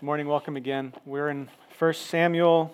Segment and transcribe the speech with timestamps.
[0.00, 0.94] Good morning, welcome again.
[1.04, 2.72] We're in 1 Samuel,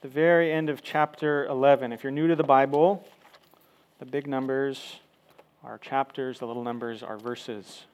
[0.00, 1.92] the very end of chapter 11.
[1.92, 3.04] If you're new to the Bible,
[3.98, 5.00] the big numbers
[5.64, 7.86] are chapters, the little numbers are verses.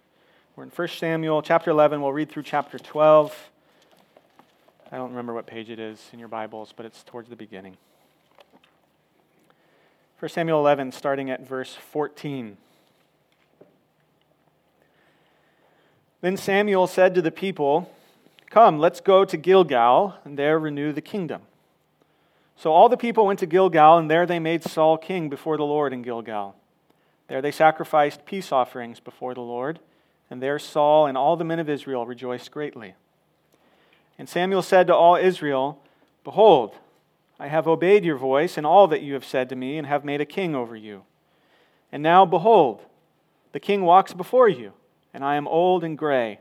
[0.54, 2.02] We're in 1 Samuel chapter 11.
[2.02, 3.50] We'll read through chapter 12.
[4.92, 7.78] I don't remember what page it is in your Bibles, but it's towards the beginning.
[10.18, 12.58] 1 Samuel 11, starting at verse 14.
[16.20, 17.90] Then Samuel said to the people,
[18.50, 21.42] Come, let's go to Gilgal, and there renew the kingdom.
[22.56, 25.64] So all the people went to Gilgal, and there they made Saul king before the
[25.64, 26.56] Lord in Gilgal.
[27.28, 29.78] There they sacrificed peace offerings before the Lord,
[30.28, 32.94] and there Saul and all the men of Israel rejoiced greatly.
[34.18, 35.80] And Samuel said to all Israel,
[36.24, 36.74] Behold,
[37.38, 40.04] I have obeyed your voice and all that you have said to me, and have
[40.04, 41.04] made a king over you.
[41.92, 42.82] And now, behold,
[43.52, 44.72] the king walks before you,
[45.14, 46.40] and I am old and gray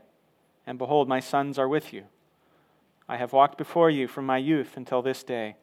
[0.70, 2.04] and behold, my sons are with you.
[3.08, 5.56] I have walked before you from my youth until this day.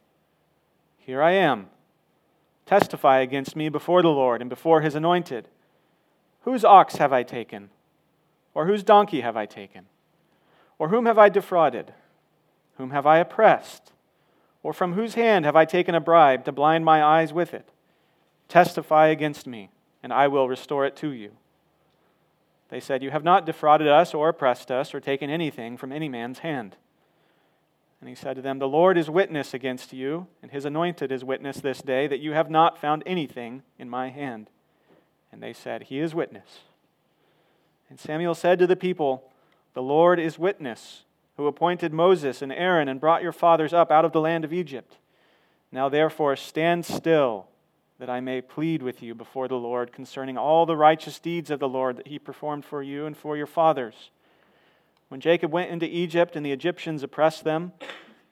[0.99, 1.69] Here I am.
[2.67, 5.47] Testify against me before the Lord and before his anointed.
[6.41, 7.71] Whose ox have I taken?
[8.53, 9.87] Or whose donkey have I taken?
[10.77, 11.95] Or whom have I defrauded?
[12.77, 13.93] Whom have I oppressed?
[14.65, 17.69] Or from whose hand have I taken a bribe to blind my eyes with it?
[18.49, 19.71] Testify against me,
[20.03, 21.31] and I will restore it to you.
[22.69, 26.09] They said, You have not defrauded us or oppressed us or taken anything from any
[26.09, 26.77] man's hand.
[28.01, 31.25] And he said to them, The Lord is witness against you, and his anointed is
[31.25, 34.51] witness this day, that you have not found anything in my hand.
[35.33, 36.61] And they said, He is witness.
[37.89, 39.31] And Samuel said to the people,
[39.75, 41.05] The Lord is witness,
[41.37, 44.53] who appointed Moses and Aaron and brought your fathers up out of the land of
[44.53, 44.97] Egypt.
[45.71, 47.49] Now therefore stand still
[47.99, 51.61] that I may plead with you before the Lord concerning all the righteous deeds of
[51.61, 54.11] the Lord that he performed for you and for your fathers.
[55.09, 57.73] When Jacob went into Egypt and the Egyptians oppressed them,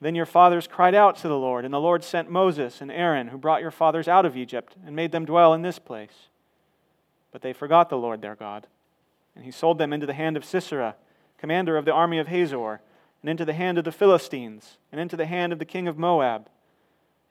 [0.01, 3.29] then your fathers cried out to the Lord, and the Lord sent Moses and Aaron,
[3.29, 6.29] who brought your fathers out of Egypt and made them dwell in this place.
[7.33, 8.67] But they forgot the Lord their God,
[9.35, 10.97] and he sold them into the hand of Sisera,
[11.39, 12.81] commander of the army of Hazor,
[13.23, 15.97] and into the hand of the Philistines, and into the hand of the king of
[15.97, 16.49] Moab,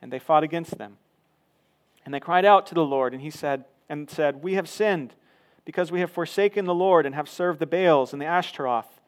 [0.01, 0.97] and they fought against them.
[2.05, 5.13] And they cried out to the Lord, and he said, and said, We have sinned,
[5.65, 8.99] because we have forsaken the Lord and have served the Baals and the Ashtaroth.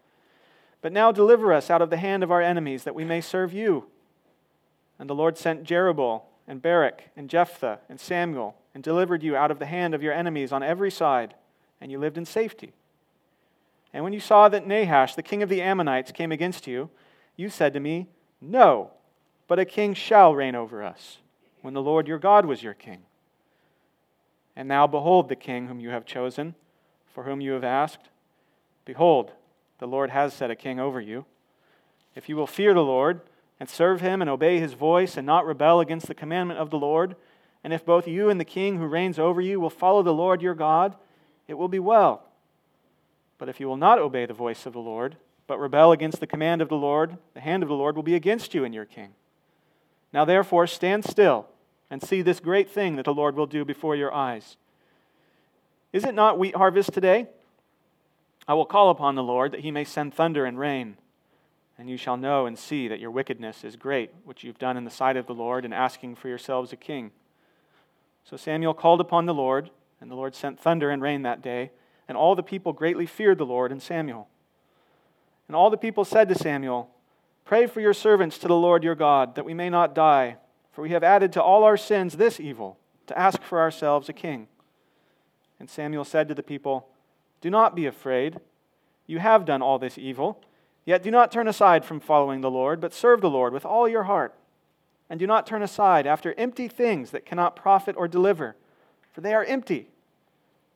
[0.81, 3.53] But now deliver us out of the hand of our enemies, that we may serve
[3.53, 3.85] you.
[4.99, 9.51] And the Lord sent Jerubbaal and Barak and Jephthah and Samuel, and delivered you out
[9.51, 11.33] of the hand of your enemies on every side,
[11.81, 12.73] and you lived in safety.
[13.93, 16.89] And when you saw that Nahash, the king of the Ammonites, came against you,
[17.35, 18.07] you said to me,
[18.39, 18.91] No,
[19.47, 21.17] but a king shall reign over us
[21.65, 22.99] when the Lord your God was your king.
[24.55, 26.53] And now behold the king whom you have chosen,
[27.07, 28.11] for whom you have asked.
[28.85, 29.31] Behold,
[29.79, 31.25] the Lord has set a king over you.
[32.13, 33.19] If you will fear the Lord,
[33.59, 36.77] and serve him, and obey his voice, and not rebel against the commandment of the
[36.77, 37.15] Lord,
[37.63, 40.43] and if both you and the king who reigns over you will follow the Lord
[40.43, 40.95] your God,
[41.47, 42.27] it will be well.
[43.39, 46.27] But if you will not obey the voice of the Lord, but rebel against the
[46.27, 48.85] command of the Lord, the hand of the Lord will be against you and your
[48.85, 49.15] king.
[50.13, 51.47] Now therefore, stand still
[51.89, 54.57] and see this great thing that the Lord will do before your eyes.
[55.93, 57.27] Is it not wheat harvest today?
[58.47, 60.97] I will call upon the Lord that he may send thunder and rain,
[61.77, 64.83] and you shall know and see that your wickedness is great, which you've done in
[64.83, 67.11] the sight of the Lord in asking for yourselves a king.
[68.23, 69.69] So Samuel called upon the Lord,
[70.01, 71.71] and the Lord sent thunder and rain that day,
[72.07, 74.27] and all the people greatly feared the Lord and Samuel.
[75.47, 76.89] And all the people said to Samuel,
[77.45, 80.37] Pray for your servants to the Lord your God, that we may not die
[80.75, 82.77] for we have added to all our sins this evil,
[83.07, 84.49] to ask for ourselves a king.
[85.57, 86.89] And Samuel said to the people,
[87.39, 88.41] Do not be afraid.
[89.07, 90.43] You have done all this evil.
[90.83, 93.87] Yet do not turn aside from following the Lord, but serve the Lord with all
[93.87, 94.35] your heart.
[95.09, 98.57] And do not turn aside after empty things that cannot profit or deliver,
[99.13, 99.87] for they are empty.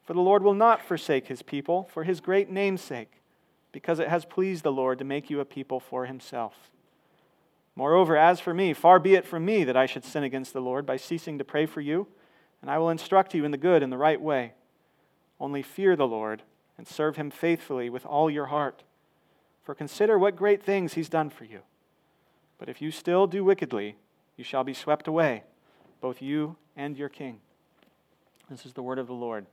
[0.06, 3.22] For the Lord will not forsake his people for his great name's sake,
[3.74, 6.72] because it has pleased the Lord to make you a people for himself.
[7.80, 10.60] Moreover, as for me, far be it from me that I should sin against the
[10.60, 12.08] Lord by ceasing to pray for you,
[12.62, 14.52] and I will instruct you in the good and the right way.
[15.40, 16.42] Only fear the Lord
[16.78, 18.84] and serve him faithfully with all your heart.
[19.64, 21.62] For consider what great things he's done for you.
[22.58, 23.96] But if you still do wickedly,
[24.36, 25.44] you shall be swept away,
[26.02, 27.40] both you and your king.
[28.50, 29.46] This is the word of the Lord.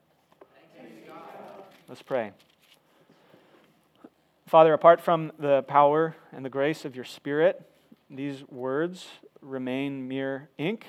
[1.89, 2.33] Let's pray.
[4.47, 7.65] Father, apart from the power and the grace of your Spirit,
[8.09, 9.09] these words
[9.41, 10.87] remain mere ink,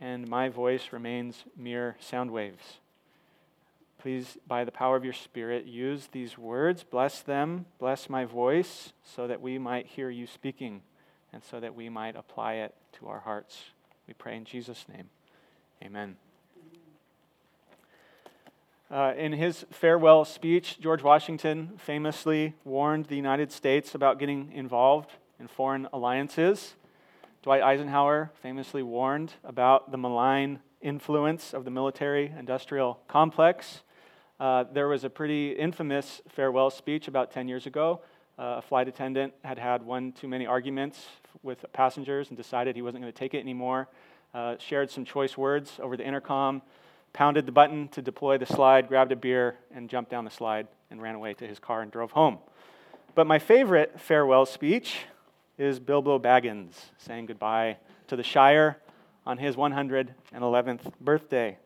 [0.00, 2.78] and my voice remains mere sound waves.
[3.98, 8.92] please, by the power of your Spirit, use these words, bless them, bless my voice,
[9.02, 10.82] so that we might hear you speaking
[11.32, 13.64] and so that we might apply it to our hearts.
[14.06, 15.10] We pray in Jesus' name.
[15.82, 16.16] Amen.
[18.88, 25.10] Uh, in his farewell speech, George Washington famously warned the United States about getting involved
[25.40, 26.74] in foreign alliances.
[27.42, 33.82] Dwight Eisenhower famously warned about the malign influence of the military industrial complex.
[34.38, 38.00] Uh, there was a pretty infamous farewell speech about 10 years ago.
[38.38, 41.06] Uh, a flight attendant had had one too many arguments
[41.42, 43.88] with passengers and decided he wasn't going to take it anymore.
[44.34, 46.60] Uh, shared some choice words over the intercom,
[47.14, 50.68] pounded the button to deploy the slide, grabbed a beer, and jumped down the slide
[50.90, 52.38] and ran away to his car and drove home.
[53.14, 54.98] But my favorite farewell speech
[55.58, 58.76] is Bilbo Baggins saying goodbye to the Shire
[59.24, 61.56] on his 111th birthday.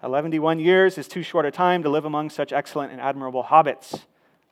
[0.00, 4.02] 111 years is too short a time to live among such excellent and admirable hobbits.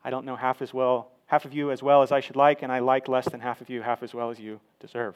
[0.03, 2.63] I don't know half as well, half of you as well as I should like,
[2.63, 5.15] and I like less than half of you half as well as you deserve.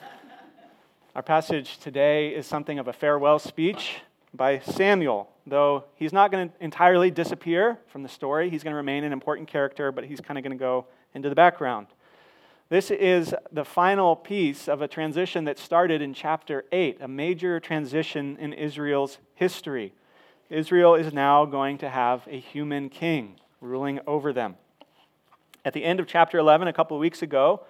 [1.14, 4.00] Our passage today is something of a farewell speech
[4.34, 8.50] by Samuel, though he's not going to entirely disappear from the story.
[8.50, 11.28] He's going to remain an important character, but he's kind of going to go into
[11.28, 11.86] the background.
[12.70, 17.58] This is the final piece of a transition that started in chapter 8, a major
[17.60, 19.94] transition in Israel's history.
[20.50, 24.56] Israel is now going to have a human king ruling over them.
[25.64, 27.62] At the end of chapter 11, a couple of weeks ago,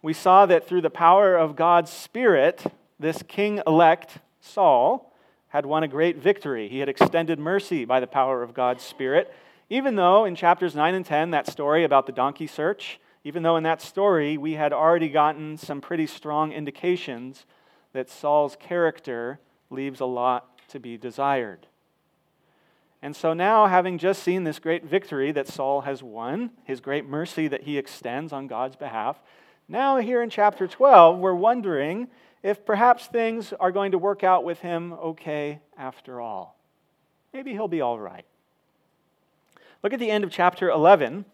[0.00, 2.64] we saw that through the power of God's Spirit,
[2.98, 5.12] this king elect, Saul,
[5.48, 6.70] had won a great victory.
[6.70, 9.30] He had extended mercy by the power of God's Spirit,
[9.68, 13.56] even though in chapters 9 and 10, that story about the donkey search, even though
[13.56, 17.44] in that story we had already gotten some pretty strong indications
[17.92, 21.66] that Saul's character leaves a lot to be desired.
[23.00, 27.06] And so now, having just seen this great victory that Saul has won, his great
[27.06, 29.20] mercy that he extends on God's behalf,
[29.68, 32.08] now here in chapter 12, we're wondering
[32.42, 36.58] if perhaps things are going to work out with him okay after all.
[37.32, 38.24] Maybe he'll be all right.
[39.82, 41.24] Look at the end of chapter 11.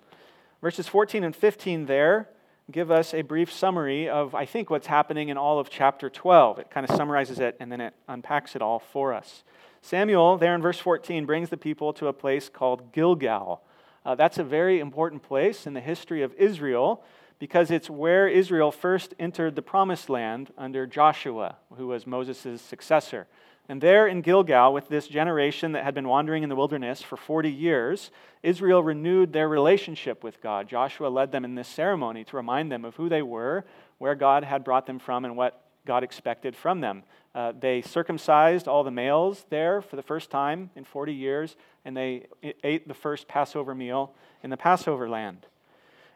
[0.64, 2.30] Verses 14 and 15 there
[2.70, 6.58] give us a brief summary of, I think, what's happening in all of chapter 12.
[6.58, 9.44] It kind of summarizes it and then it unpacks it all for us.
[9.82, 13.60] Samuel, there in verse 14, brings the people to a place called Gilgal.
[14.06, 17.04] Uh, that's a very important place in the history of Israel
[17.38, 23.26] because it's where Israel first entered the promised land under Joshua, who was Moses' successor.
[23.68, 27.16] And there in Gilgal, with this generation that had been wandering in the wilderness for
[27.16, 28.10] 40 years,
[28.42, 30.68] Israel renewed their relationship with God.
[30.68, 33.64] Joshua led them in this ceremony to remind them of who they were,
[33.96, 37.04] where God had brought them from, and what God expected from them.
[37.34, 41.56] Uh, they circumcised all the males there for the first time in 40 years,
[41.86, 42.26] and they
[42.62, 45.46] ate the first Passover meal in the Passover land.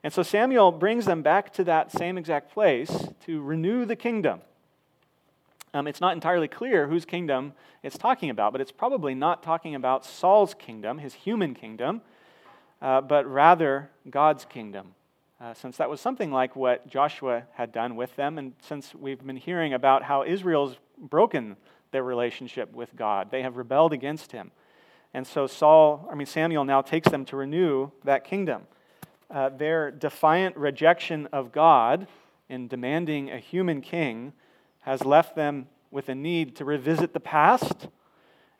[0.04, 4.40] And so Samuel brings them back to that same exact place to renew the kingdom.
[5.74, 9.74] Um, it's not entirely clear whose kingdom it's talking about, but it's probably not talking
[9.74, 12.00] about Saul's kingdom, his human kingdom,
[12.80, 14.94] uh, but rather God's kingdom.
[15.40, 19.24] Uh, since that was something like what Joshua had done with them, and since we've
[19.24, 21.56] been hearing about how Israel's broken
[21.92, 24.50] their relationship with God, they have rebelled against him.
[25.14, 28.62] And so Saul, I mean Samuel now takes them to renew that kingdom.
[29.30, 32.08] Uh, their defiant rejection of God
[32.48, 34.32] in demanding a human king
[34.88, 37.88] has left them with a need to revisit the past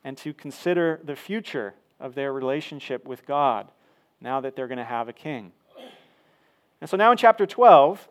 [0.05, 3.71] and to consider the future of their relationship with God
[4.21, 5.53] now that they're going to have a king.
[6.83, 8.07] And so now in chapter 12,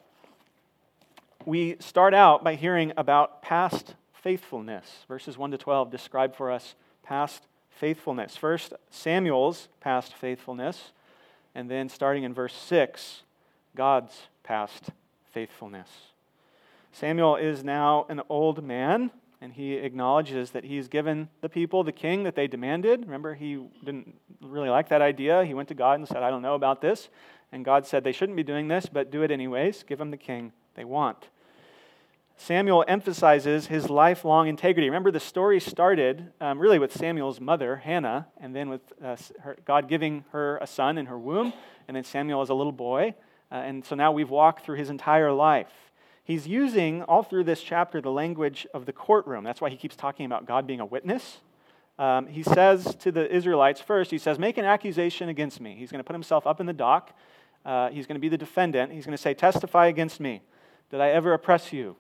[1.46, 5.06] we start out by hearing about past faithfulness.
[5.08, 8.36] Verses 1 to 12 describe for us past faithfulness.
[8.36, 10.92] First, Samuel's past faithfulness,
[11.54, 13.22] and then starting in verse 6,
[13.76, 14.90] God's past
[15.32, 15.88] faithfulness.
[17.00, 21.92] Samuel is now an old man, and he acknowledges that he's given the people the
[21.92, 23.02] king that they demanded.
[23.02, 25.46] Remember, he didn't really like that idea.
[25.46, 27.10] He went to God and said, I don't know about this.
[27.52, 29.84] And God said they shouldn't be doing this, but do it anyways.
[29.84, 31.30] Give them the king they want.
[32.36, 34.90] Samuel emphasizes his lifelong integrity.
[34.90, 39.56] Remember, the story started um, really with Samuel's mother, Hannah, and then with uh, her,
[39.66, 41.54] God giving her a son in her womb,
[41.88, 43.14] and then Samuel as a little boy.
[43.52, 45.87] Uh, and so now we've walked through his entire life.
[46.28, 49.46] He's using all through this chapter the language of the courtroom.
[49.46, 51.38] That's why he keeps talking about God being a witness.
[51.98, 55.78] Um, he says to the Israelites first, he says, Make an accusation against me.
[55.80, 57.18] He's going to put himself up in the dock.
[57.66, 58.92] Uh, he's going to be the defendant.
[58.92, 60.42] He's going to say, Testify against me.
[60.92, 61.96] Did I ever oppress you?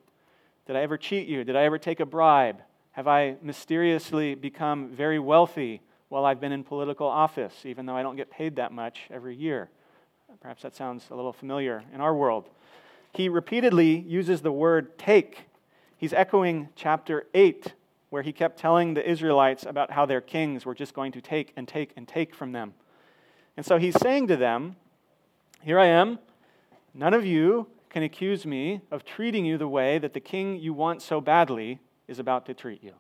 [0.65, 1.46] Did I ever cheat you?
[1.46, 2.57] Did I ever take a bribe?
[2.91, 5.79] Have I mysteriously become very wealthy
[6.10, 9.38] while I've been in political office, even though I don't get paid that much every
[9.38, 9.69] year.
[10.41, 12.50] Perhaps that sounds a little familiar in our world.
[13.18, 15.48] He repeatedly uses the word take.
[15.98, 17.74] He's echoing chapter 8,
[18.12, 21.52] where he kept telling the Israelites about how their kings were just going to take
[21.56, 22.76] and take and take from them.
[23.58, 24.76] And so he's saying to them,
[25.64, 26.20] Here I am.
[26.94, 30.72] None of you can accuse me of treating you the way that the king you
[30.72, 32.94] want so badly is about to treat you.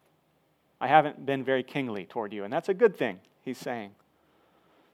[0.81, 3.91] I haven't been very kingly toward you, and that's a good thing, he's saying.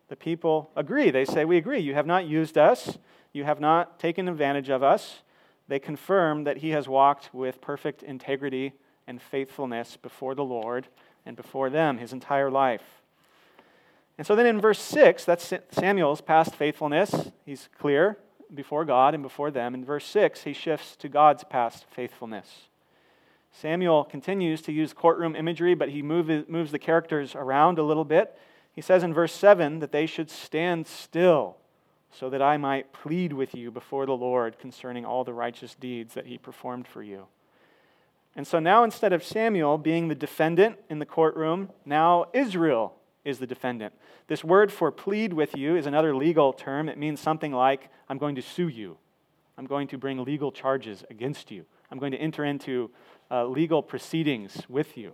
[0.09, 1.11] The people agree.
[1.11, 1.79] They say, We agree.
[1.79, 2.97] You have not used us,
[3.33, 5.23] you have not taken advantage of us.
[5.67, 8.73] They confirm that he has walked with perfect integrity
[9.07, 10.87] and faithfulness before the Lord
[11.25, 12.83] and before them his entire life.
[14.17, 17.31] And so then in verse 6, that's Samuel's past faithfulness.
[17.45, 18.17] He's clear
[18.53, 19.73] before God and before them.
[19.73, 22.67] In verse 6, he shifts to God's past faithfulness.
[23.51, 28.05] Samuel continues to use courtroom imagery, but he move, moves the characters around a little
[28.05, 28.37] bit.
[28.71, 31.57] He says in verse 7 that they should stand still
[32.17, 36.13] so that I might plead with you before the Lord concerning all the righteous deeds
[36.13, 37.25] that he performed for you.
[38.35, 43.39] And so now, instead of Samuel being the defendant in the courtroom, now Israel is
[43.39, 43.93] the defendant.
[44.27, 46.89] This word for plead with you is another legal term.
[46.89, 48.97] It means something like, I'm going to sue you.
[49.57, 51.65] I'm going to bring legal charges against you.
[51.91, 52.89] I'm going to enter into
[53.29, 55.13] uh, legal proceedings with you.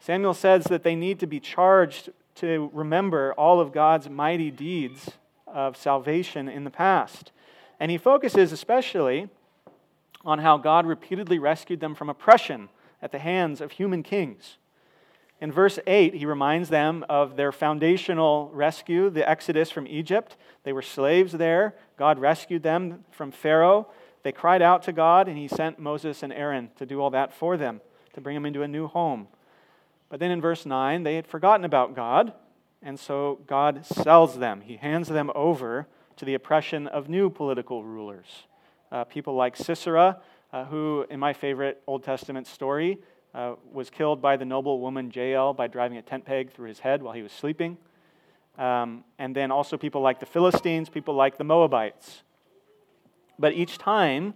[0.00, 5.10] Samuel says that they need to be charged to remember all of God's mighty deeds
[5.52, 7.32] of salvation in the past.
[7.80, 9.28] And he focuses especially
[10.24, 12.68] on how God repeatedly rescued them from oppression
[13.00, 14.58] at the hands of human kings.
[15.40, 20.36] In verse 8, he reminds them of their foundational rescue, the exodus from Egypt.
[20.64, 21.76] They were slaves there.
[21.96, 23.86] God rescued them from Pharaoh.
[24.24, 27.32] They cried out to God, and he sent Moses and Aaron to do all that
[27.32, 27.80] for them,
[28.14, 29.28] to bring them into a new home.
[30.08, 32.32] But then in verse 9, they had forgotten about God,
[32.82, 34.60] and so God sells them.
[34.60, 38.46] He hands them over to the oppression of new political rulers.
[38.90, 40.20] Uh, people like Sisera,
[40.52, 42.98] uh, who, in my favorite Old Testament story,
[43.34, 46.78] uh, was killed by the noble woman Jael by driving a tent peg through his
[46.78, 47.76] head while he was sleeping.
[48.56, 52.22] Um, and then also people like the Philistines, people like the Moabites.
[53.38, 54.34] But each time,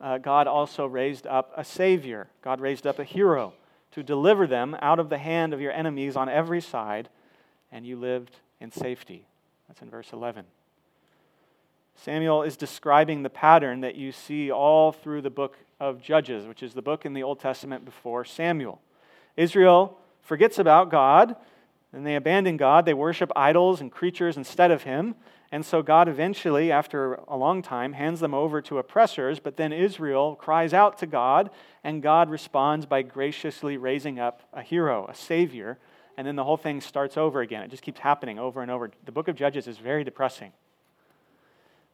[0.00, 2.28] uh, God also raised up a Savior.
[2.42, 3.52] God raised up a hero
[3.92, 7.08] to deliver them out of the hand of your enemies on every side,
[7.72, 9.26] and you lived in safety.
[9.66, 10.44] That's in verse 11.
[11.96, 16.62] Samuel is describing the pattern that you see all through the book of Judges, which
[16.62, 18.80] is the book in the Old Testament before Samuel.
[19.36, 21.36] Israel forgets about God,
[21.92, 22.86] and they abandon God.
[22.86, 25.14] They worship idols and creatures instead of Him.
[25.50, 29.72] And so God eventually, after a long time, hands them over to oppressors, but then
[29.72, 31.50] Israel cries out to God,
[31.84, 35.78] and God responds by graciously raising up a hero, a savior,
[36.16, 37.62] and then the whole thing starts over again.
[37.62, 38.90] It just keeps happening over and over.
[39.04, 40.52] The book of Judges is very depressing.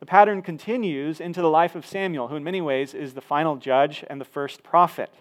[0.00, 3.56] The pattern continues into the life of Samuel, who in many ways is the final
[3.56, 5.12] judge and the first prophet.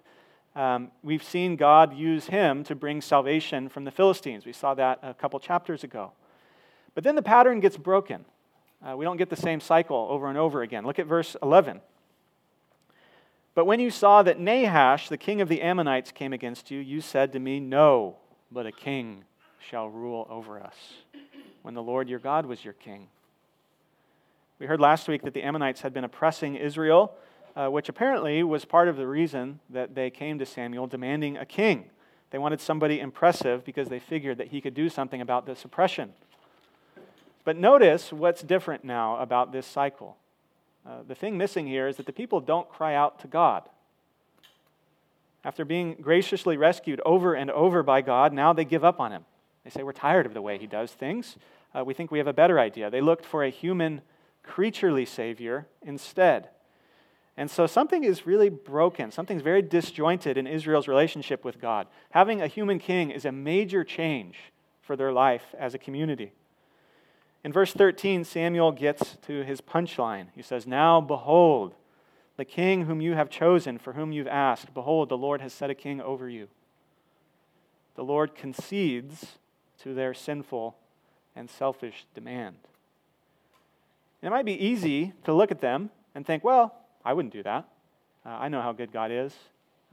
[0.56, 4.46] Um, we've seen God use him to bring salvation from the Philistines.
[4.46, 6.12] We saw that a couple chapters ago.
[6.96, 8.26] But then the pattern gets broken.
[8.84, 10.86] Uh, we don't get the same cycle over and over again.
[10.86, 11.82] Look at verse 11.
[13.56, 17.02] But when you saw that Nahash, the king of the Ammonites, came against you, you
[17.02, 18.18] said to me, No,
[18.52, 19.24] but a king
[19.60, 20.76] shall rule over us,
[21.62, 23.08] when the Lord your God was your king.
[24.60, 27.14] We heard last week that the Ammonites had been oppressing Israel,
[27.56, 31.46] uh, which apparently was part of the reason that they came to Samuel demanding a
[31.46, 31.86] king.
[32.32, 36.14] They wanted somebody impressive because they figured that he could do something about this oppression.
[37.44, 40.18] But notice what's different now about this cycle.
[40.86, 43.64] Uh, the thing missing here is that the people don't cry out to God.
[45.44, 49.26] After being graciously rescued over and over by God, now they give up on him.
[49.64, 51.38] They say, We're tired of the way he does things.
[51.74, 52.90] Uh, we think we have a better idea.
[52.90, 54.02] They looked for a human
[54.44, 56.50] creaturely Savior instead.
[57.36, 59.12] And so something is really broken.
[59.12, 61.88] Something's very disjointed in Israel's relationship with God.
[62.10, 64.38] Having a human king is a major change
[64.82, 66.32] for their life as a community.
[67.44, 70.28] In verse 13, Samuel gets to his punchline.
[70.34, 71.76] He says, Now behold,
[72.38, 75.70] the king whom you have chosen, for whom you've asked, behold, the Lord has set
[75.70, 76.48] a king over you.
[77.96, 79.38] The Lord concedes
[79.82, 80.78] to their sinful
[81.36, 82.58] and selfish demand.
[84.22, 87.68] It might be easy to look at them and think, well, I wouldn't do that.
[88.26, 89.34] Uh, I know how good God is.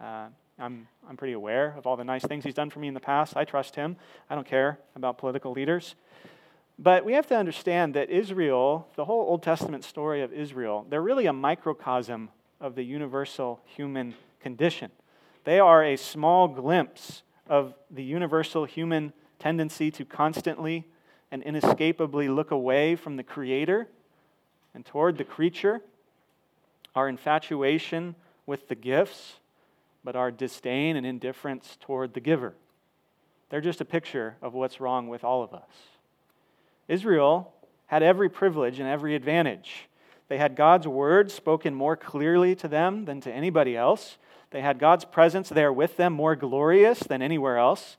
[0.02, 0.26] Uh,
[0.58, 3.00] I'm, I'm pretty aware of all the nice things He's done for me in the
[3.00, 3.36] past.
[3.36, 3.96] I trust Him.
[4.28, 5.94] I don't care about political leaders.
[6.78, 11.02] But we have to understand that Israel, the whole Old Testament story of Israel, they're
[11.02, 14.90] really a microcosm of the universal human condition.
[15.44, 20.86] They are a small glimpse of the universal human tendency to constantly
[21.30, 23.88] and inescapably look away from the Creator
[24.74, 25.80] and toward the creature,
[26.94, 28.14] our infatuation
[28.46, 29.34] with the gifts,
[30.02, 32.54] but our disdain and indifference toward the giver.
[33.50, 35.93] They're just a picture of what's wrong with all of us.
[36.88, 37.52] Israel
[37.86, 39.88] had every privilege and every advantage.
[40.28, 44.16] They had God's word spoken more clearly to them than to anybody else.
[44.50, 47.96] They had God's presence there with them more glorious than anywhere else.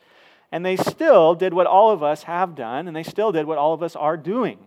[0.51, 3.57] And they still did what all of us have done, and they still did what
[3.57, 4.57] all of us are doing.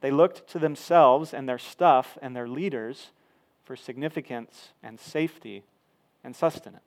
[0.00, 3.10] They looked to themselves and their stuff and their leaders
[3.64, 5.62] for significance and safety
[6.24, 6.82] and sustenance.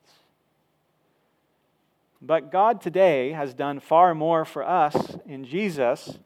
[2.20, 6.18] But God today has done far more for us in Jesus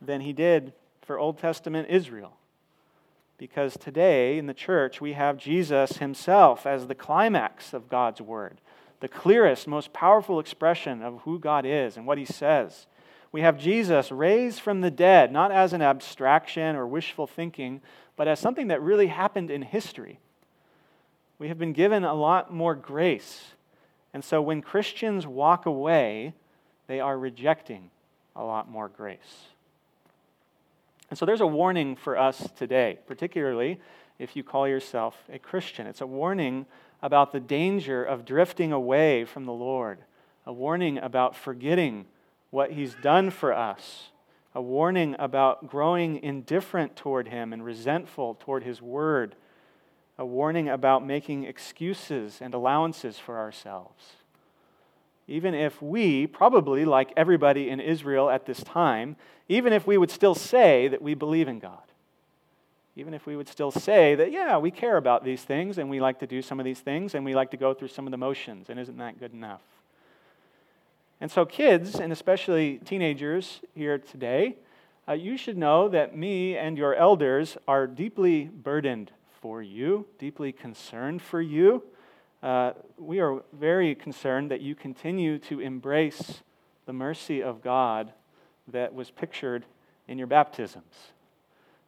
[0.00, 2.36] than he did for Old Testament Israel.
[3.38, 8.60] Because today in the church, we have Jesus himself as the climax of God's word,
[9.00, 12.86] the clearest, most powerful expression of who God is and what he says.
[13.30, 17.80] We have Jesus raised from the dead, not as an abstraction or wishful thinking,
[18.16, 20.18] but as something that really happened in history.
[21.38, 23.52] We have been given a lot more grace.
[24.12, 26.34] And so when Christians walk away,
[26.86, 27.90] they are rejecting
[28.34, 29.48] a lot more grace.
[31.10, 33.80] And so there's a warning for us today, particularly
[34.18, 35.86] if you call yourself a Christian.
[35.86, 36.66] It's a warning
[37.00, 39.98] about the danger of drifting away from the Lord,
[40.44, 42.06] a warning about forgetting
[42.50, 44.10] what He's done for us,
[44.54, 49.36] a warning about growing indifferent toward Him and resentful toward His word,
[50.18, 54.17] a warning about making excuses and allowances for ourselves
[55.28, 59.14] even if we, probably like everybody in Israel at this time,
[59.46, 61.82] even if we would still say that we believe in God,
[62.96, 66.00] even if we would still say that, yeah, we care about these things and we
[66.00, 68.10] like to do some of these things and we like to go through some of
[68.10, 69.60] the motions, and isn't that good enough?
[71.20, 74.56] And so, kids, and especially teenagers here today,
[75.06, 79.10] uh, you should know that me and your elders are deeply burdened
[79.42, 81.82] for you, deeply concerned for you
[82.42, 86.42] uh, we are very concerned that you continue to embrace
[86.86, 88.12] the mercy of God
[88.68, 89.64] that was pictured
[90.06, 91.12] in your baptisms.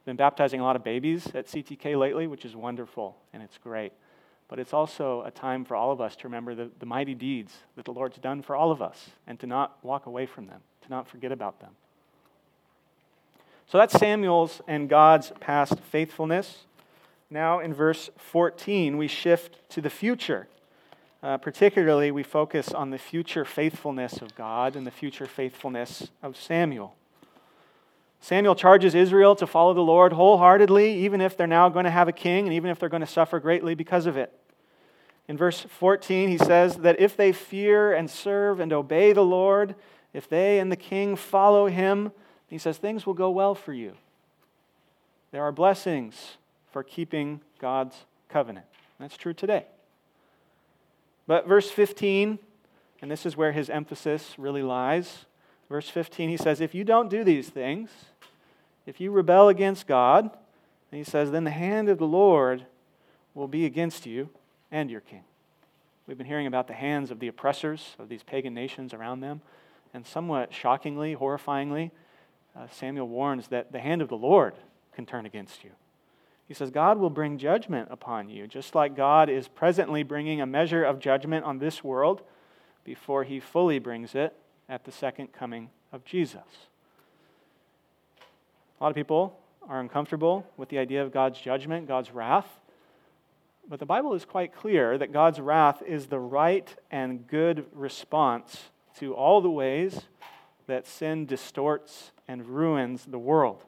[0.05, 3.93] Been baptizing a lot of babies at CTK lately, which is wonderful and it's great.
[4.47, 7.53] But it's also a time for all of us to remember the, the mighty deeds
[7.75, 10.61] that the Lord's done for all of us and to not walk away from them,
[10.81, 11.71] to not forget about them.
[13.67, 16.65] So that's Samuel's and God's past faithfulness.
[17.33, 20.49] Now, in verse 14, we shift to the future.
[21.23, 26.35] Uh, particularly, we focus on the future faithfulness of God and the future faithfulness of
[26.35, 26.93] Samuel.
[28.19, 32.09] Samuel charges Israel to follow the Lord wholeheartedly, even if they're now going to have
[32.09, 34.37] a king and even if they're going to suffer greatly because of it.
[35.29, 39.75] In verse 14, he says that if they fear and serve and obey the Lord,
[40.13, 42.11] if they and the king follow him,
[42.47, 43.93] he says things will go well for you.
[45.31, 46.35] There are blessings
[46.71, 47.95] for keeping God's
[48.29, 48.65] covenant.
[48.99, 49.65] That's true today.
[51.27, 52.39] But verse 15,
[53.01, 55.25] and this is where his emphasis really lies.
[55.69, 57.89] Verse 15, he says, If you don't do these things,
[58.85, 60.29] if you rebel against God,
[60.91, 62.65] and he says, then the hand of the Lord
[63.33, 64.29] will be against you
[64.71, 65.23] and your king.
[66.05, 69.41] We've been hearing about the hands of the oppressors of these pagan nations around them.
[69.93, 71.91] And somewhat shockingly, horrifyingly,
[72.55, 74.55] uh, Samuel warns that the hand of the Lord
[74.93, 75.71] can turn against you.
[76.51, 80.45] He says, God will bring judgment upon you, just like God is presently bringing a
[80.45, 82.23] measure of judgment on this world
[82.83, 84.35] before he fully brings it
[84.67, 86.41] at the second coming of Jesus.
[88.77, 92.59] A lot of people are uncomfortable with the idea of God's judgment, God's wrath.
[93.69, 98.71] But the Bible is quite clear that God's wrath is the right and good response
[98.99, 100.01] to all the ways
[100.67, 103.63] that sin distorts and ruins the world.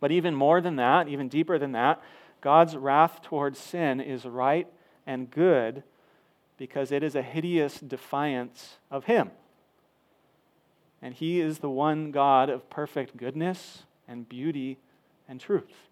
[0.00, 2.02] But even more than that, even deeper than that,
[2.40, 4.68] God's wrath towards sin is right
[5.06, 5.82] and good
[6.58, 9.30] because it is a hideous defiance of Him.
[11.02, 14.78] And He is the one God of perfect goodness and beauty
[15.28, 15.88] and truth.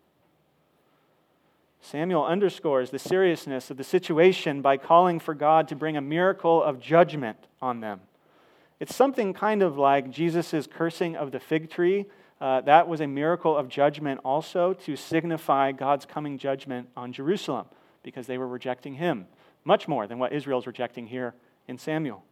[1.80, 6.62] Samuel underscores the seriousness of the situation by calling for God to bring a miracle
[6.62, 8.00] of judgment on them.
[8.80, 12.06] It's something kind of like Jesus' cursing of the fig tree
[12.40, 17.66] uh, that was a miracle of judgment also to signify God's coming judgment on Jerusalem
[18.02, 19.26] because they were rejecting him,
[19.64, 21.34] much more than what Israel's rejecting here
[21.68, 22.24] in Samuel.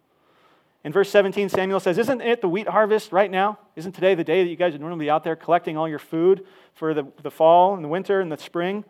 [0.84, 3.58] In verse 17, Samuel says, Isn't it the wheat harvest right now?
[3.76, 6.00] Isn't today the day that you guys would normally be out there collecting all your
[6.00, 8.84] food for the, the fall and the winter and the spring?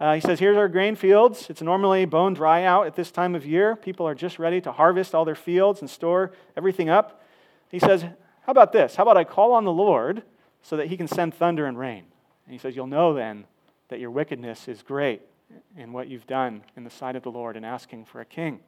[0.00, 1.50] Uh, he says, Here's our grain fields.
[1.50, 3.74] It's normally bone dry out at this time of year.
[3.74, 7.22] People are just ready to harvest all their fields and store everything up.
[7.70, 8.94] He says, How about this?
[8.94, 10.22] How about I call on the Lord
[10.62, 12.04] so that he can send thunder and rain?
[12.46, 13.44] And he says, You'll know then
[13.88, 15.22] that your wickedness is great
[15.76, 18.60] in what you've done in the sight of the Lord in asking for a king.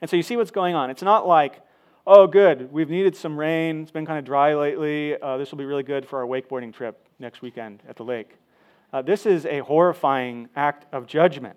[0.00, 0.90] And so you see what's going on.
[0.90, 1.60] It's not like,
[2.06, 3.82] oh, good, we've needed some rain.
[3.82, 5.20] It's been kind of dry lately.
[5.20, 8.36] Uh, this will be really good for our wakeboarding trip next weekend at the lake.
[8.92, 11.56] Uh, this is a horrifying act of judgment.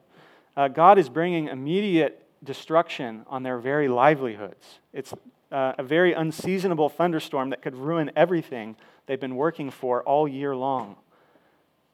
[0.56, 4.80] Uh, God is bringing immediate destruction on their very livelihoods.
[4.92, 5.14] It's
[5.52, 10.56] uh, a very unseasonable thunderstorm that could ruin everything they've been working for all year
[10.56, 10.96] long.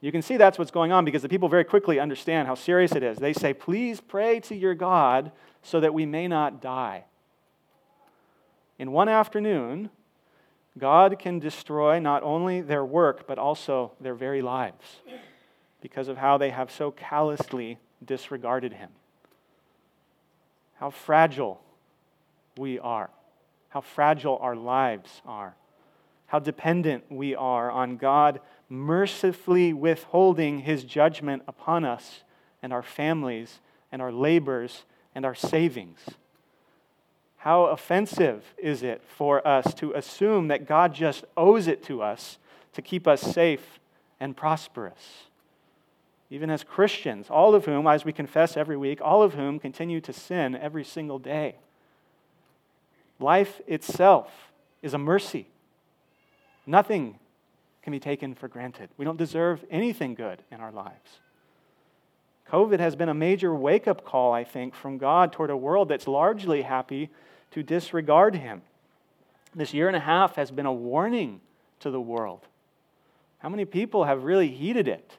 [0.02, 2.94] You can see that's what's going on because the people very quickly understand how serious
[2.94, 3.18] it is.
[3.18, 7.04] They say, Please pray to your God so that we may not die.
[8.78, 9.90] In one afternoon,
[10.78, 15.02] God can destroy not only their work, but also their very lives
[15.82, 18.90] because of how they have so callously disregarded Him.
[20.80, 21.62] How fragile
[22.58, 23.10] we are,
[23.70, 25.56] how fragile our lives are,
[26.30, 28.40] how dependent we are on God
[28.70, 32.22] mercifully withholding His judgment upon us
[32.62, 33.60] and our families
[33.92, 34.84] and our labors
[35.16, 36.00] and our savings.
[37.38, 42.38] How offensive is it for us to assume that God just owes it to us
[42.74, 43.80] to keep us safe
[44.20, 45.24] and prosperous?
[46.30, 50.00] Even as Christians, all of whom, as we confess every week, all of whom continue
[50.02, 51.56] to sin every single day.
[53.20, 54.52] Life itself
[54.84, 55.48] is a mercy.
[56.70, 57.18] Nothing
[57.82, 58.92] can be taken for granted.
[58.96, 61.20] We don't deserve anything good in our lives.
[62.52, 65.90] COVID has been a major wake up call, I think, from God toward a world
[65.90, 67.10] that's largely happy
[67.52, 68.62] to disregard Him.
[69.56, 71.42] This year and a half has been a warning
[71.80, 72.46] to the world.
[73.40, 75.18] How many people have really heeded it?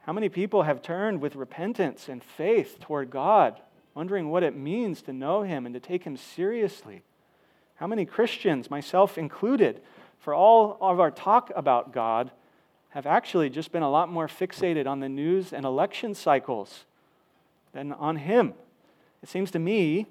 [0.00, 3.60] How many people have turned with repentance and faith toward God,
[3.94, 7.04] wondering what it means to know Him and to take Him seriously?
[7.80, 9.80] How many Christians, myself included,
[10.18, 12.30] for all of our talk about God,
[12.90, 16.84] have actually just been a lot more fixated on the news and election cycles
[17.72, 18.52] than on Him.
[19.22, 20.08] It seems to me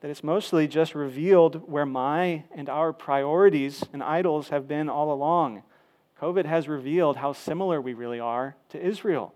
[0.00, 5.12] that it's mostly just revealed where my and our priorities and idols have been all
[5.12, 5.62] along.
[6.20, 9.32] COVID has revealed how similar we really are to Israel.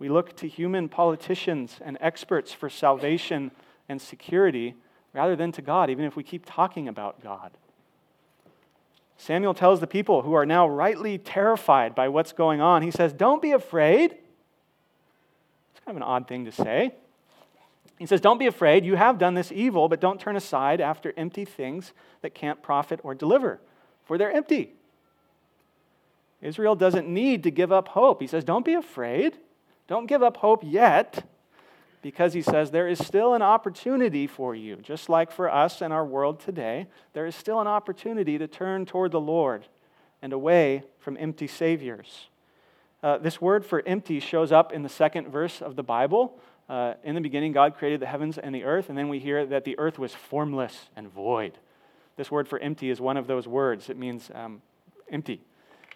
[0.00, 3.52] We look to human politicians and experts for salvation
[3.88, 4.74] and security
[5.12, 7.50] rather than to God, even if we keep talking about God.
[9.16, 13.12] Samuel tells the people who are now rightly terrified by what's going on, he says,
[13.12, 14.12] Don't be afraid.
[14.12, 16.94] It's kind of an odd thing to say.
[17.98, 18.84] He says, Don't be afraid.
[18.84, 22.98] You have done this evil, but don't turn aside after empty things that can't profit
[23.04, 23.60] or deliver,
[24.04, 24.74] for they're empty.
[26.40, 28.20] Israel doesn't need to give up hope.
[28.20, 29.36] He says, Don't be afraid.
[29.86, 31.24] Don't give up hope yet
[32.02, 35.92] because he says there is still an opportunity for you, just like for us and
[35.92, 39.66] our world today, there is still an opportunity to turn toward the Lord
[40.20, 42.26] and away from empty saviors.
[43.02, 46.38] Uh, this word for empty shows up in the second verse of the Bible.
[46.68, 49.46] Uh, in the beginning, God created the heavens and the earth, and then we hear
[49.46, 51.58] that the earth was formless and void.
[52.16, 53.88] This word for empty is one of those words.
[53.88, 54.62] It means um,
[55.10, 55.40] empty,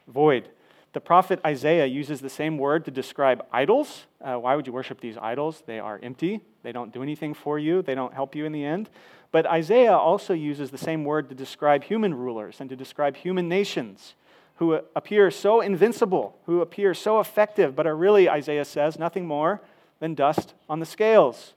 [0.08, 0.48] void.
[0.96, 4.06] The prophet Isaiah uses the same word to describe idols.
[4.18, 5.62] Uh, why would you worship these idols?
[5.66, 8.64] They are empty, they don't do anything for you, they don't help you in the
[8.64, 8.88] end.
[9.30, 13.46] But Isaiah also uses the same word to describe human rulers and to describe human
[13.46, 14.14] nations
[14.54, 19.60] who appear so invincible, who appear so effective, but are really, Isaiah says, nothing more
[20.00, 21.52] than dust on the scales.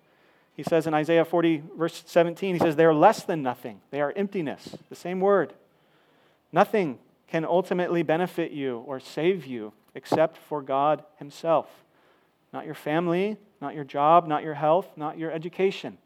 [0.53, 3.79] He says in Isaiah 40, verse 17, he says, They are less than nothing.
[3.89, 4.75] They are emptiness.
[4.89, 5.53] The same word.
[6.51, 6.99] Nothing
[7.29, 11.67] can ultimately benefit you or save you except for God Himself.
[12.51, 15.97] Not your family, not your job, not your health, not your education.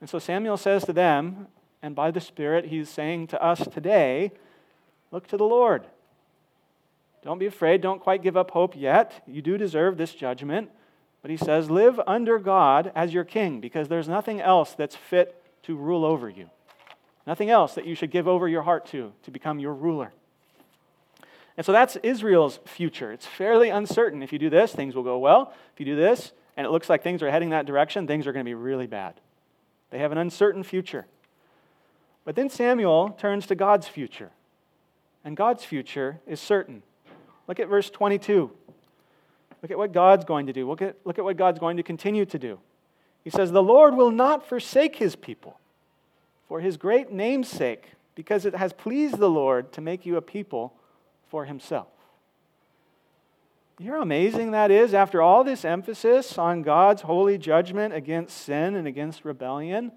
[0.00, 1.46] And so Samuel says to them,
[1.82, 4.32] and by the Spirit, he's saying to us today
[5.10, 5.86] look to the Lord.
[7.22, 7.80] Don't be afraid.
[7.80, 9.22] Don't quite give up hope yet.
[9.26, 10.70] You do deserve this judgment.
[11.22, 15.42] But he says, live under God as your king because there's nothing else that's fit
[15.64, 16.48] to rule over you.
[17.30, 20.12] Nothing else that you should give over your heart to, to become your ruler.
[21.56, 23.12] And so that's Israel's future.
[23.12, 24.20] It's fairly uncertain.
[24.20, 25.54] If you do this, things will go well.
[25.72, 28.32] If you do this, and it looks like things are heading that direction, things are
[28.32, 29.14] going to be really bad.
[29.90, 31.06] They have an uncertain future.
[32.24, 34.32] But then Samuel turns to God's future.
[35.24, 36.82] And God's future is certain.
[37.46, 38.50] Look at verse 22.
[39.62, 40.68] Look at what God's going to do.
[40.68, 42.58] Look at, look at what God's going to continue to do.
[43.22, 45.59] He says, The Lord will not forsake his people
[46.50, 50.20] for his great name's sake, because it has pleased the Lord to make you a
[50.20, 50.74] people
[51.28, 51.86] for himself.
[53.78, 58.36] You hear how amazing that is after all this emphasis on God's holy judgment against
[58.36, 59.92] sin and against rebellion?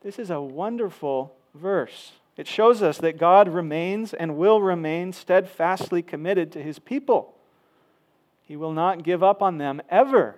[0.00, 2.12] This is a wonderful verse.
[2.38, 7.34] It shows us that God remains and will remain steadfastly committed to his people.
[8.42, 10.36] He will not give up on them ever,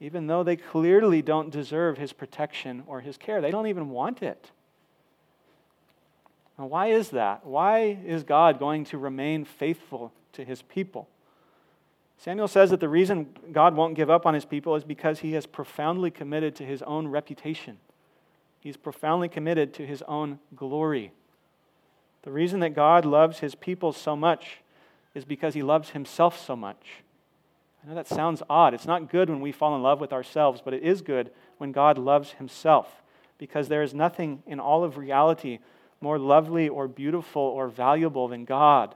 [0.00, 3.40] even though they clearly don't deserve his protection or his care.
[3.40, 4.50] They don't even want it.
[6.58, 7.46] Now, why is that?
[7.46, 11.08] Why is God going to remain faithful to his people?
[12.18, 15.32] Samuel says that the reason God won't give up on his people is because he
[15.32, 17.78] has profoundly committed to his own reputation.
[18.58, 21.12] He's profoundly committed to his own glory.
[22.22, 24.58] The reason that God loves his people so much
[25.14, 27.04] is because he loves himself so much.
[27.88, 28.74] Know that sounds odd.
[28.74, 31.72] It's not good when we fall in love with ourselves, but it is good when
[31.72, 33.02] God loves himself
[33.38, 35.58] because there is nothing in all of reality
[35.98, 38.94] more lovely or beautiful or valuable than God.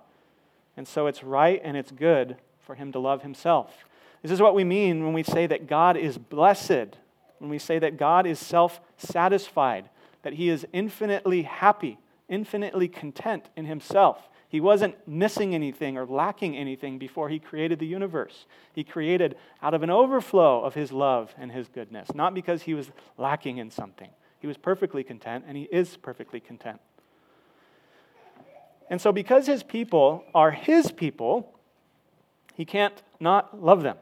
[0.77, 3.87] And so it's right and it's good for him to love himself.
[4.21, 6.99] This is what we mean when we say that God is blessed,
[7.39, 9.89] when we say that God is self satisfied,
[10.23, 14.29] that he is infinitely happy, infinitely content in himself.
[14.53, 18.45] He wasn't missing anything or lacking anything before he created the universe.
[18.75, 22.75] He created out of an overflow of his love and his goodness, not because he
[22.75, 24.11] was lacking in something.
[24.41, 26.83] He was perfectly content, and he is perfectly content.
[28.91, 31.59] And so, because his people are his people,
[32.53, 33.97] he can't not love them.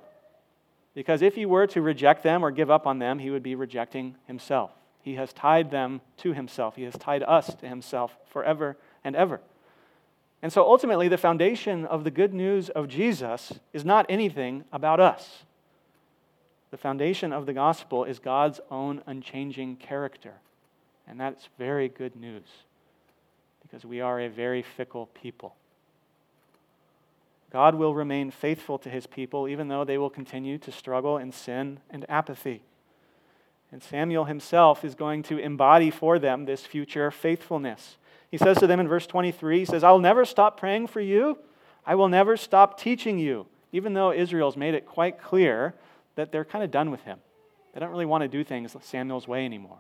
[0.95, 3.55] Because if he were to reject them or give up on them, he would be
[3.55, 4.73] rejecting himself.
[5.01, 9.41] He has tied them to himself, he has tied us to himself forever and ever.
[10.43, 14.99] And so ultimately, the foundation of the good news of Jesus is not anything about
[14.99, 15.45] us.
[16.71, 20.35] The foundation of the gospel is God's own unchanging character.
[21.07, 22.47] And that's very good news
[23.61, 25.55] because we are a very fickle people.
[27.53, 31.33] God will remain faithful to his people, even though they will continue to struggle in
[31.33, 32.63] sin and apathy.
[33.73, 37.97] And Samuel himself is going to embody for them this future faithfulness.
[38.31, 41.01] He says to them in verse 23, he says, I will never stop praying for
[41.01, 41.39] you.
[41.85, 45.75] I will never stop teaching you, even though Israel's made it quite clear
[46.15, 47.19] that they're kind of done with him.
[47.73, 49.79] They don't really want to do things Samuel's way anymore.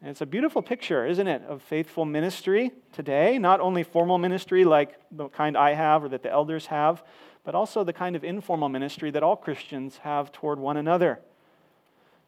[0.00, 3.38] And it's a beautiful picture, isn't it, of faithful ministry today?
[3.38, 7.02] Not only formal ministry like the kind I have or that the elders have,
[7.44, 11.20] but also the kind of informal ministry that all Christians have toward one another.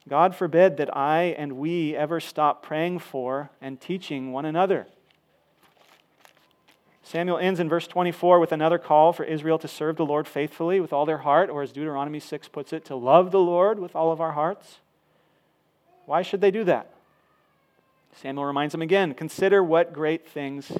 [0.09, 4.87] God forbid that I and we ever stop praying for and teaching one another.
[7.03, 10.79] Samuel ends in verse 24 with another call for Israel to serve the Lord faithfully
[10.79, 13.97] with all their heart, or as Deuteronomy 6 puts it, to love the Lord with
[13.97, 14.79] all of our hearts.
[16.05, 16.90] Why should they do that?
[18.14, 20.71] Samuel reminds them again consider what great things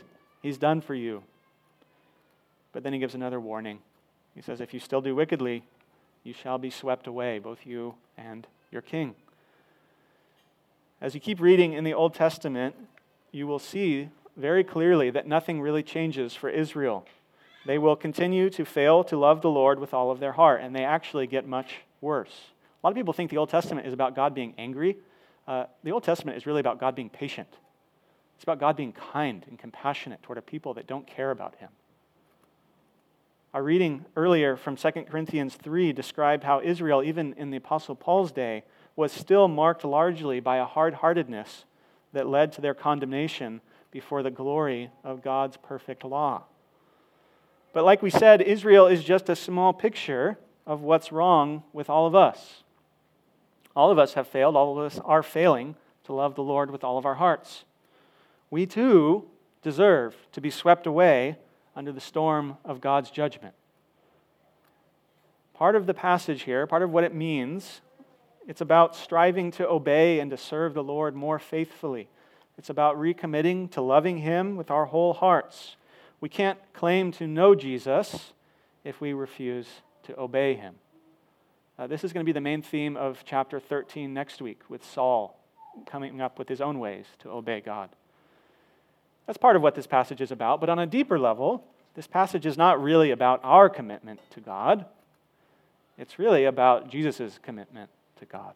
[0.43, 1.23] he's done for you.
[2.73, 3.79] But then he gives another warning.
[4.35, 5.63] He says, If you still do wickedly,
[6.25, 9.15] you shall be swept away, both you and your king.
[11.01, 12.75] As you keep reading in the Old Testament,
[13.31, 17.07] you will see very clearly that nothing really changes for Israel.
[17.67, 20.75] They will continue to fail to love the Lord with all of their heart, and
[20.75, 22.33] they actually get much worse.
[22.83, 24.97] A lot of people think the Old Testament is about God being angry.
[25.47, 27.49] Uh, the Old Testament is really about God being patient.
[28.37, 31.71] It's about God being kind and compassionate toward a people that don't care about Him.
[33.59, 38.31] Our reading earlier from 2 Corinthians 3 described how Israel, even in the Apostle Paul's
[38.31, 38.63] day,
[38.95, 41.65] was still marked largely by a hard heartedness
[42.13, 46.45] that led to their condemnation before the glory of God's perfect law.
[47.73, 52.07] But like we said, Israel is just a small picture of what's wrong with all
[52.07, 52.63] of us.
[53.75, 56.85] All of us have failed, all of us are failing to love the Lord with
[56.85, 57.65] all of our hearts.
[58.51, 59.25] We too
[59.63, 61.39] deserve to be swept away
[61.79, 63.55] under the storm of God's judgment.
[65.55, 67.83] Part of the passage here, part of what it means,
[68.49, 72.09] it's about striving to obey and to serve the Lord more faithfully.
[72.59, 75.77] It's about recommitting to loving Him with our whole hearts.
[76.21, 78.33] We can't claim to know Jesus
[78.83, 79.69] if we refuse
[80.03, 80.75] to obey Him.
[81.79, 84.85] Uh, this is going to be the main theme of chapter 13 next week with
[84.85, 85.39] Saul
[85.87, 87.91] coming up with his own ways to obey God.
[89.29, 91.63] That's part of what this passage is about, but on a deeper level,
[91.95, 94.87] this passage is not really about our commitment to God.
[95.99, 98.55] It's really about Jesus' commitment to God.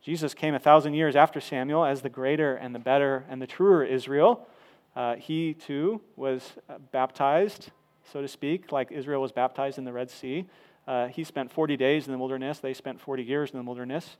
[0.00, 3.46] Jesus came a thousand years after Samuel as the greater and the better and the
[3.46, 4.48] truer Israel.
[4.96, 7.70] Uh, he too was uh, baptized,
[8.10, 10.46] so to speak, like Israel was baptized in the Red Sea.
[10.86, 14.16] Uh, he spent 40 days in the wilderness, they spent 40 years in the wilderness.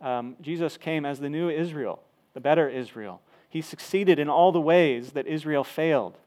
[0.00, 2.00] Um, Jesus came as the new Israel,
[2.32, 3.20] the better Israel.
[3.48, 6.18] He succeeded in all the ways that Israel failed.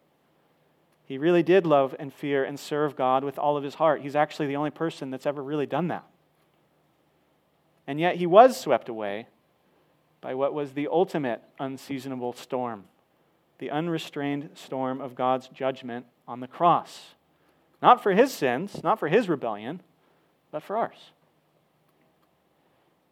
[1.06, 4.02] He really did love and fear and serve God with all of his heart.
[4.02, 6.06] He's actually the only person that's ever really done that.
[7.86, 9.28] And yet he was swept away
[10.22, 12.86] by what was the ultimate unseasonable storm
[13.62, 17.14] the unrestrained storm of God's judgment on the cross.
[17.80, 19.82] Not for his sins, not for his rebellion,
[20.50, 21.12] but for ours.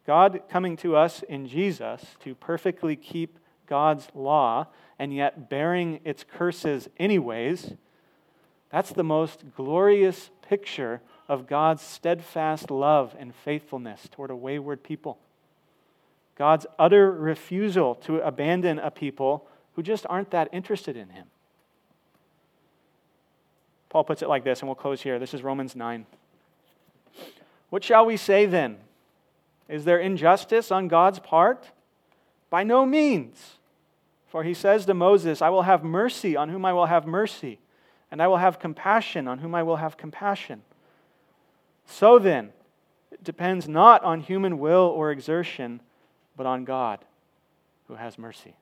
[0.04, 3.38] God coming to us in Jesus to perfectly keep
[3.70, 4.66] God's law
[4.98, 7.72] and yet bearing its curses anyways,
[8.70, 15.18] that's the most glorious picture of God's steadfast love and faithfulness toward a wayward people.
[16.36, 21.26] God's utter refusal to abandon a people who just aren't that interested in Him.
[23.88, 25.18] Paul puts it like this, and we'll close here.
[25.18, 26.06] This is Romans 9.
[27.70, 28.78] What shall we say then?
[29.68, 31.70] Is there injustice on God's part?
[32.50, 33.58] By no means.
[34.30, 37.58] For he says to Moses, I will have mercy on whom I will have mercy,
[38.12, 40.62] and I will have compassion on whom I will have compassion.
[41.84, 42.52] So then,
[43.10, 45.80] it depends not on human will or exertion,
[46.36, 47.00] but on God
[47.88, 48.54] who has mercy.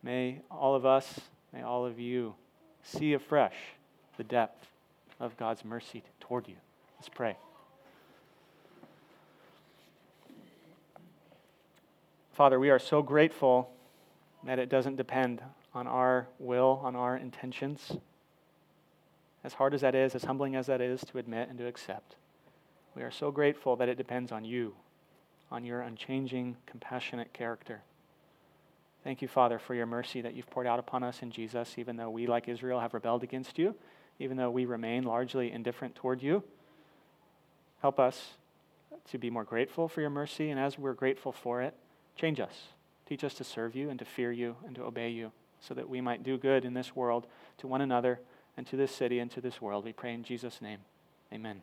[0.00, 1.20] May all of us,
[1.52, 2.34] may all of you
[2.84, 3.56] see afresh
[4.16, 4.68] the depth
[5.18, 6.54] of God's mercy toward you.
[6.98, 7.36] Let's pray.
[12.32, 13.70] Father, we are so grateful
[14.44, 15.42] that it doesn't depend
[15.74, 17.92] on our will, on our intentions.
[19.44, 22.16] As hard as that is, as humbling as that is to admit and to accept,
[22.94, 24.74] we are so grateful that it depends on you,
[25.50, 27.82] on your unchanging, compassionate character.
[29.02, 31.96] Thank you, Father, for your mercy that you've poured out upon us in Jesus, even
[31.96, 33.74] though we, like Israel, have rebelled against you,
[34.18, 36.42] even though we remain largely indifferent toward you.
[37.80, 38.34] Help us
[39.10, 41.74] to be more grateful for your mercy, and as we're grateful for it,
[42.16, 42.68] change us.
[43.10, 45.88] Teach us to serve you and to fear you and to obey you so that
[45.88, 47.26] we might do good in this world
[47.58, 48.20] to one another
[48.56, 49.84] and to this city and to this world.
[49.84, 50.78] We pray in Jesus' name.
[51.32, 51.60] Amen.